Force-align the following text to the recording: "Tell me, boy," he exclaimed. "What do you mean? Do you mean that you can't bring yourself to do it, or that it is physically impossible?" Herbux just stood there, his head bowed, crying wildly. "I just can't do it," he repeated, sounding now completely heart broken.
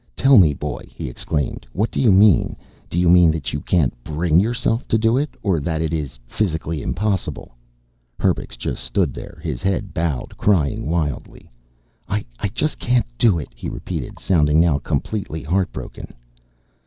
"Tell 0.15 0.39
me, 0.39 0.55
boy," 0.55 0.87
he 0.89 1.07
exclaimed. 1.07 1.67
"What 1.73 1.91
do 1.91 1.99
you 2.01 2.11
mean? 2.11 2.55
Do 2.89 2.97
you 2.97 3.07
mean 3.07 3.29
that 3.29 3.53
you 3.53 3.59
can't 3.61 3.93
bring 4.03 4.39
yourself 4.39 4.87
to 4.87 4.97
do 4.97 5.15
it, 5.15 5.35
or 5.43 5.59
that 5.59 5.79
it 5.79 5.93
is 5.93 6.17
physically 6.25 6.81
impossible?" 6.81 7.51
Herbux 8.19 8.57
just 8.57 8.83
stood 8.83 9.13
there, 9.13 9.39
his 9.43 9.61
head 9.61 9.93
bowed, 9.93 10.35
crying 10.37 10.87
wildly. 10.89 11.51
"I 12.09 12.23
just 12.55 12.79
can't 12.79 13.05
do 13.19 13.37
it," 13.37 13.49
he 13.53 13.69
repeated, 13.69 14.17
sounding 14.17 14.59
now 14.59 14.79
completely 14.79 15.43
heart 15.43 15.71
broken. 15.71 16.11